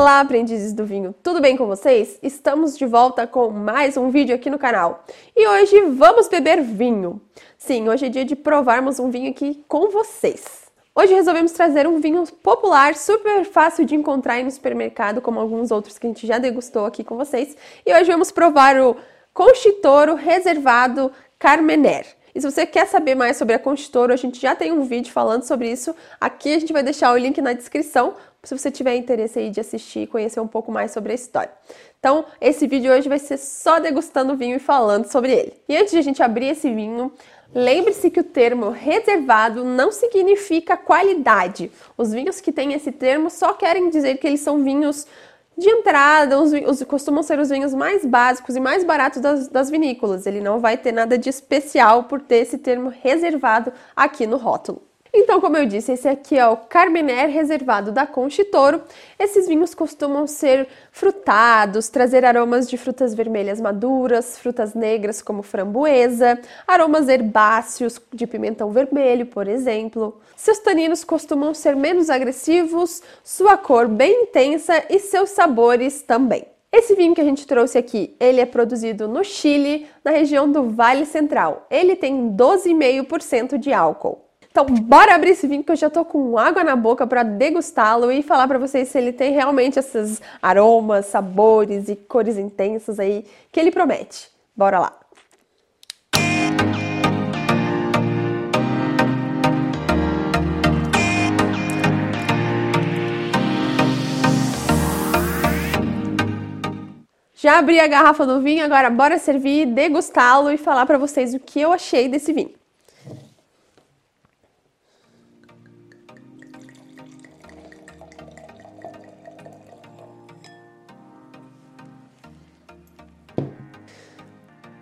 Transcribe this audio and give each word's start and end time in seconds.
Olá, 0.00 0.20
aprendizes 0.20 0.72
do 0.72 0.82
vinho, 0.86 1.14
tudo 1.22 1.42
bem 1.42 1.58
com 1.58 1.66
vocês? 1.66 2.18
Estamos 2.22 2.78
de 2.78 2.86
volta 2.86 3.26
com 3.26 3.50
mais 3.50 3.98
um 3.98 4.08
vídeo 4.08 4.34
aqui 4.34 4.48
no 4.48 4.58
canal 4.58 5.04
e 5.36 5.46
hoje 5.46 5.78
vamos 5.90 6.26
beber 6.26 6.62
vinho. 6.62 7.20
Sim, 7.58 7.86
hoje 7.86 8.06
é 8.06 8.08
dia 8.08 8.24
de 8.24 8.34
provarmos 8.34 8.98
um 8.98 9.10
vinho 9.10 9.30
aqui 9.30 9.62
com 9.68 9.90
vocês. 9.90 10.70
Hoje 10.94 11.12
resolvemos 11.12 11.52
trazer 11.52 11.86
um 11.86 12.00
vinho 12.00 12.24
popular, 12.42 12.94
super 12.94 13.44
fácil 13.44 13.84
de 13.84 13.94
encontrar 13.94 14.34
aí 14.34 14.42
no 14.42 14.50
supermercado, 14.50 15.20
como 15.20 15.38
alguns 15.38 15.70
outros 15.70 15.98
que 15.98 16.06
a 16.06 16.08
gente 16.08 16.26
já 16.26 16.38
degustou 16.38 16.86
aqui 16.86 17.04
com 17.04 17.18
vocês. 17.18 17.54
E 17.84 17.92
hoje 17.92 18.10
vamos 18.10 18.30
provar 18.30 18.80
o 18.80 18.96
Conchitoro 19.34 20.14
Reservado 20.14 21.12
Carmener. 21.38 22.06
E 22.34 22.40
se 22.40 22.50
você 22.50 22.64
quer 22.64 22.86
saber 22.86 23.14
mais 23.14 23.36
sobre 23.36 23.54
a 23.54 23.58
Conchitoro, 23.58 24.12
a 24.12 24.16
gente 24.16 24.40
já 24.40 24.54
tem 24.54 24.72
um 24.72 24.84
vídeo 24.84 25.12
falando 25.12 25.42
sobre 25.42 25.70
isso. 25.70 25.94
Aqui 26.20 26.54
a 26.54 26.58
gente 26.58 26.72
vai 26.72 26.82
deixar 26.82 27.12
o 27.12 27.18
link 27.18 27.40
na 27.42 27.52
descrição 27.52 28.14
se 28.42 28.56
você 28.56 28.70
tiver 28.70 28.94
interesse 28.96 29.38
aí 29.38 29.50
de 29.50 29.60
assistir 29.60 30.00
e 30.00 30.06
conhecer 30.06 30.40
um 30.40 30.46
pouco 30.46 30.72
mais 30.72 30.92
sobre 30.92 31.12
a 31.12 31.14
história. 31.14 31.52
Então, 31.98 32.24
esse 32.40 32.66
vídeo 32.66 32.92
hoje 32.92 33.08
vai 33.08 33.18
ser 33.18 33.36
só 33.36 33.78
degustando 33.78 34.32
o 34.32 34.36
vinho 34.36 34.56
e 34.56 34.60
falando 34.60 35.06
sobre 35.06 35.32
ele. 35.32 35.52
E 35.68 35.76
antes 35.76 35.92
de 35.92 35.98
a 35.98 36.02
gente 36.02 36.22
abrir 36.22 36.46
esse 36.46 36.72
vinho, 36.72 37.12
lembre-se 37.54 38.10
que 38.10 38.20
o 38.20 38.24
termo 38.24 38.70
reservado 38.70 39.62
não 39.62 39.92
significa 39.92 40.76
qualidade. 40.76 41.70
Os 41.98 42.12
vinhos 42.12 42.40
que 42.40 42.50
têm 42.50 42.72
esse 42.72 42.90
termo 42.90 43.28
só 43.28 43.52
querem 43.52 43.90
dizer 43.90 44.16
que 44.16 44.26
eles 44.26 44.40
são 44.40 44.62
vinhos 44.62 45.06
de 45.58 45.68
entrada, 45.68 46.40
os, 46.40 46.52
os, 46.52 46.82
costumam 46.84 47.22
ser 47.22 47.38
os 47.38 47.50
vinhos 47.50 47.74
mais 47.74 48.06
básicos 48.06 48.56
e 48.56 48.60
mais 48.60 48.82
baratos 48.82 49.20
das, 49.20 49.48
das, 49.48 49.68
vinícolas. 49.68 50.26
Ele 50.26 50.40
não 50.40 50.58
vai 50.58 50.78
ter 50.78 50.90
nada 50.90 51.18
de 51.18 51.28
especial 51.28 52.04
por 52.04 52.22
ter 52.22 52.36
esse 52.36 52.56
termo 52.56 52.88
reservado 52.88 53.70
aqui 53.94 54.26
no 54.26 54.38
rótulo. 54.38 54.89
Então, 55.12 55.40
como 55.40 55.56
eu 55.56 55.66
disse, 55.66 55.92
esse 55.92 56.08
aqui 56.08 56.38
é 56.38 56.46
o 56.46 56.56
Carmener 56.56 57.28
reservado 57.28 57.90
da 57.90 58.06
Conchitoro. 58.06 58.80
Esses 59.18 59.48
vinhos 59.48 59.74
costumam 59.74 60.26
ser 60.26 60.68
frutados, 60.92 61.88
trazer 61.88 62.24
aromas 62.24 62.70
de 62.70 62.76
frutas 62.76 63.12
vermelhas 63.12 63.60
maduras, 63.60 64.38
frutas 64.38 64.72
negras 64.72 65.20
como 65.20 65.42
framboesa, 65.42 66.38
aromas 66.66 67.08
herbáceos 67.08 68.00
de 68.14 68.26
pimentão 68.26 68.70
vermelho, 68.70 69.26
por 69.26 69.48
exemplo. 69.48 70.20
Seus 70.36 70.60
taninos 70.60 71.02
costumam 71.02 71.52
ser 71.54 71.74
menos 71.74 72.08
agressivos, 72.08 73.02
sua 73.24 73.56
cor 73.56 73.88
bem 73.88 74.22
intensa 74.22 74.84
e 74.88 75.00
seus 75.00 75.30
sabores 75.30 76.02
também. 76.02 76.46
Esse 76.72 76.94
vinho 76.94 77.16
que 77.16 77.20
a 77.20 77.24
gente 77.24 77.48
trouxe 77.48 77.76
aqui, 77.76 78.14
ele 78.20 78.40
é 78.40 78.46
produzido 78.46 79.08
no 79.08 79.24
Chile, 79.24 79.88
na 80.04 80.12
região 80.12 80.50
do 80.50 80.70
Vale 80.70 81.04
Central. 81.04 81.66
Ele 81.68 81.96
tem 81.96 82.30
12,5% 82.30 83.58
de 83.58 83.72
álcool. 83.72 84.29
Então, 84.50 84.66
bora 84.66 85.14
abrir 85.14 85.30
esse 85.30 85.46
vinho 85.46 85.62
que 85.62 85.70
eu 85.70 85.76
já 85.76 85.88
tô 85.88 86.04
com 86.04 86.36
água 86.36 86.64
na 86.64 86.74
boca 86.74 87.06
para 87.06 87.22
degustá-lo 87.22 88.10
e 88.10 88.20
falar 88.20 88.48
para 88.48 88.58
vocês 88.58 88.88
se 88.88 88.98
ele 88.98 89.12
tem 89.12 89.32
realmente 89.32 89.78
esses 89.78 90.20
aromas, 90.42 91.06
sabores 91.06 91.88
e 91.88 91.94
cores 91.94 92.36
intensas 92.36 92.98
aí 92.98 93.24
que 93.52 93.60
ele 93.60 93.70
promete. 93.70 94.28
Bora 94.56 94.80
lá. 94.80 94.96
Já 107.34 107.58
abri 107.58 107.80
a 107.80 107.86
garrafa 107.86 108.26
do 108.26 108.40
vinho, 108.40 108.64
agora 108.64 108.90
bora 108.90 109.16
servir, 109.16 109.64
degustá-lo 109.66 110.50
e 110.50 110.58
falar 110.58 110.84
para 110.84 110.98
vocês 110.98 111.32
o 111.32 111.38
que 111.38 111.60
eu 111.60 111.72
achei 111.72 112.08
desse 112.08 112.32
vinho. 112.32 112.59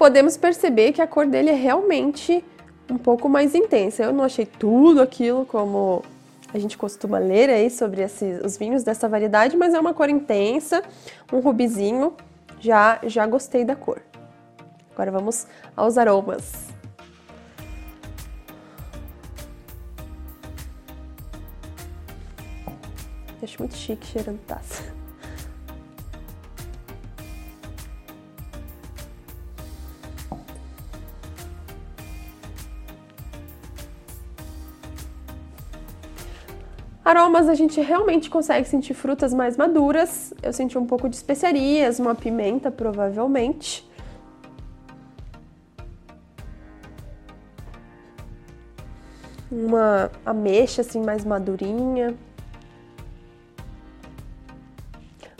Podemos 0.00 0.34
perceber 0.34 0.92
que 0.92 1.02
a 1.02 1.06
cor 1.06 1.26
dele 1.26 1.50
é 1.50 1.54
realmente 1.54 2.42
um 2.90 2.96
pouco 2.96 3.28
mais 3.28 3.54
intensa. 3.54 4.02
Eu 4.02 4.14
não 4.14 4.24
achei 4.24 4.46
tudo 4.46 5.02
aquilo 5.02 5.44
como 5.44 6.02
a 6.54 6.58
gente 6.58 6.78
costuma 6.78 7.18
ler 7.18 7.50
aí 7.50 7.68
sobre 7.68 8.00
esses, 8.00 8.42
os 8.42 8.56
vinhos 8.56 8.82
dessa 8.82 9.06
variedade, 9.10 9.58
mas 9.58 9.74
é 9.74 9.78
uma 9.78 9.92
cor 9.92 10.08
intensa, 10.08 10.82
um 11.30 11.40
rubizinho. 11.40 12.14
Já, 12.58 12.98
já 13.02 13.26
gostei 13.26 13.62
da 13.62 13.76
cor. 13.76 14.00
Agora 14.94 15.10
vamos 15.10 15.46
aos 15.76 15.98
aromas. 15.98 16.50
Acho 23.42 23.58
muito 23.58 23.76
chique 23.76 24.06
cheirando 24.06 24.40
taça. 24.46 24.99
Aromas 37.10 37.48
a 37.48 37.56
gente 37.56 37.80
realmente 37.80 38.30
consegue 38.30 38.68
sentir 38.68 38.94
frutas 38.94 39.34
mais 39.34 39.56
maduras. 39.56 40.32
Eu 40.40 40.52
senti 40.52 40.78
um 40.78 40.86
pouco 40.86 41.08
de 41.08 41.16
especiarias, 41.16 41.98
uma 41.98 42.14
pimenta 42.14 42.70
provavelmente. 42.70 43.84
Uma 49.50 50.08
ameixa 50.24 50.82
assim 50.82 51.00
mais 51.00 51.24
madurinha. 51.24 52.14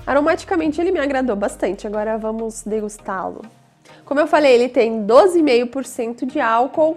Aromaticamente 0.04 0.80
ele 0.80 0.90
me 0.90 0.98
agradou 0.98 1.36
bastante, 1.36 1.86
agora 1.86 2.18
vamos 2.18 2.64
degustá-lo. 2.64 3.42
Como 4.04 4.18
eu 4.18 4.26
falei, 4.26 4.54
ele 4.54 4.68
tem 4.68 5.06
12,5% 5.06 6.26
de 6.26 6.40
álcool 6.40 6.96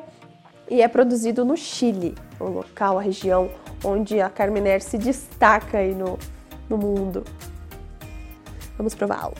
e 0.73 0.81
é 0.81 0.88
produzido 0.88 1.45
no 1.45 1.56
Chile, 1.56 2.16
o 2.39 2.45
local, 2.45 2.97
a 2.97 3.01
região 3.03 3.47
onde 3.85 4.19
a 4.19 4.28
Carmener 4.28 4.81
se 4.81 4.97
destaca 4.97 5.78
aí 5.78 5.94
no, 5.94 6.17
no 6.67 6.79
mundo. 6.79 7.23
Vamos 8.75 8.95
prová-lo. 8.95 9.35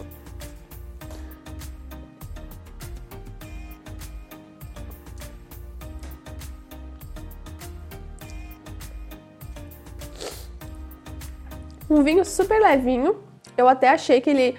Um 11.90 12.04
vinho 12.04 12.24
super 12.24 12.62
levinho. 12.62 13.24
Eu 13.58 13.68
até 13.68 13.90
achei 13.90 14.22
que 14.22 14.30
ele 14.30 14.56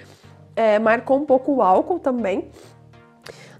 é, 0.57 0.77
marcou 0.77 1.17
um 1.17 1.25
pouco 1.25 1.53
o 1.53 1.61
álcool 1.61 1.99
também. 1.99 2.51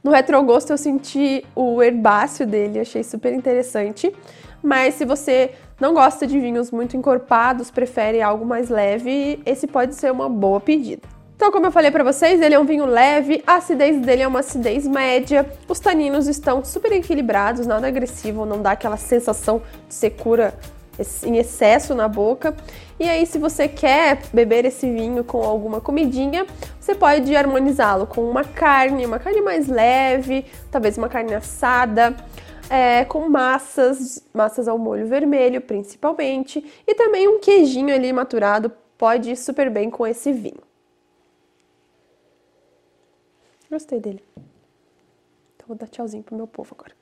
No 0.06 0.12
retrogosto 0.12 0.72
eu 0.72 0.78
senti 0.78 1.44
o 1.56 1.82
herbáceo 1.82 2.46
dele, 2.46 2.80
achei 2.80 3.04
super 3.04 3.34
interessante. 3.34 4.16
Mas 4.62 4.94
se 4.94 5.04
você 5.04 5.54
não 5.82 5.96
gosta 5.96 6.28
de 6.28 6.40
vinhos 6.40 6.70
muito 6.70 6.96
encorpados, 6.96 7.72
prefere 7.72 8.22
algo 8.22 8.46
mais 8.46 8.70
leve, 8.70 9.42
esse 9.48 9.66
pode 9.66 9.96
ser 9.96 10.12
uma 10.12 10.30
boa 10.30 10.62
pedida. 10.62 11.02
Então, 11.36 11.52
como 11.52 11.66
eu 11.66 11.72
falei 11.72 11.90
para 11.90 12.04
vocês, 12.04 12.40
ele 12.40 12.54
é 12.54 12.60
um 12.60 12.66
vinho 12.66 12.86
leve, 12.86 13.44
a 13.48 13.56
acidez 13.56 14.00
dele 14.00 14.22
é 14.22 14.28
uma 14.28 14.42
acidez 14.42 14.86
média, 14.86 15.44
os 15.68 15.80
taninos 15.80 16.28
estão 16.28 16.64
super 16.64 16.92
equilibrados, 16.92 17.66
nada 17.66 17.88
agressivo, 17.88 18.46
não 18.46 18.62
dá 18.62 18.74
aquela 18.74 18.98
sensação 18.98 19.60
de 19.88 19.96
secura 19.96 20.54
em 21.24 21.38
excesso 21.38 21.94
na 21.94 22.08
boca. 22.08 22.56
E 23.00 23.10
aí, 23.10 23.26
se 23.26 23.38
você 23.38 23.68
quer 23.68 24.22
beber 24.34 24.66
esse 24.66 24.90
vinho 24.90 25.24
com 25.24 25.44
alguma 25.44 25.82
comidinha, 25.82 26.46
você 26.80 26.96
pode 26.96 27.36
harmonizá-lo 27.36 28.08
com 28.08 28.22
uma 28.30 28.44
carne, 28.44 29.06
uma 29.06 29.20
carne 29.20 29.42
mais 29.42 29.68
leve, 29.68 30.46
talvez 30.72 30.98
uma 30.98 31.10
carne 31.10 31.34
assada 31.34 32.16
é, 32.70 33.06
com 33.06 33.28
massas, 33.28 34.24
massas 34.34 34.68
ao 34.68 34.78
molho 34.78 35.08
vermelho 35.08 35.62
principalmente, 35.62 36.64
e 36.88 36.96
também 36.96 37.28
um 37.28 37.40
queijinho 37.40 37.94
ali 37.94 38.12
maturado 38.12 38.72
pode 38.98 39.32
ir 39.32 39.36
super 39.36 39.70
bem 39.70 39.90
com 39.90 40.06
esse 40.06 40.32
vinho. 40.32 40.64
Gostei 43.70 44.00
dele. 44.00 44.24
Então 45.56 45.68
vou 45.68 45.76
dar 45.76 45.88
tchauzinho 45.88 46.24
pro 46.24 46.36
meu 46.36 46.48
povo 46.48 46.76
agora. 46.78 46.94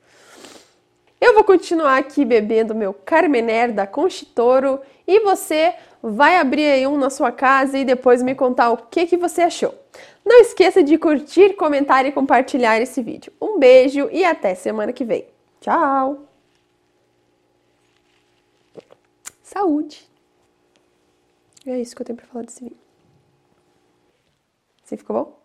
Eu 1.34 1.38
vou 1.38 1.44
continuar 1.44 1.98
aqui 1.98 2.24
bebendo 2.24 2.76
meu 2.76 2.94
Carmener 2.94 3.74
da 3.74 3.88
Conchitoro 3.88 4.80
e 5.04 5.18
você 5.18 5.74
vai 6.00 6.36
abrir 6.36 6.64
aí 6.64 6.86
um 6.86 6.96
na 6.96 7.10
sua 7.10 7.32
casa 7.32 7.76
e 7.76 7.84
depois 7.84 8.22
me 8.22 8.36
contar 8.36 8.70
o 8.70 8.76
que, 8.76 9.04
que 9.04 9.16
você 9.16 9.42
achou. 9.42 9.74
Não 10.24 10.40
esqueça 10.40 10.80
de 10.80 10.96
curtir, 10.96 11.54
comentar 11.56 12.06
e 12.06 12.12
compartilhar 12.12 12.80
esse 12.80 13.02
vídeo. 13.02 13.32
Um 13.42 13.58
beijo 13.58 14.08
e 14.12 14.24
até 14.24 14.54
semana 14.54 14.92
que 14.92 15.04
vem. 15.04 15.26
Tchau! 15.60 16.24
Saúde! 19.42 20.08
É 21.66 21.80
isso 21.80 21.96
que 21.96 22.02
eu 22.02 22.06
tenho 22.06 22.16
para 22.16 22.26
falar 22.26 22.44
desse 22.44 22.62
vídeo. 22.62 22.78
Você 24.84 24.96
ficou 24.96 25.16
bom? 25.16 25.43